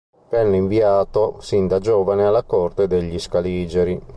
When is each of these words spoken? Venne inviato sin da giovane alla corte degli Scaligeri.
Venne 0.31 0.57
inviato 0.57 1.39
sin 1.41 1.67
da 1.67 1.77
giovane 1.77 2.25
alla 2.25 2.41
corte 2.41 2.87
degli 2.87 3.19
Scaligeri. 3.19 4.01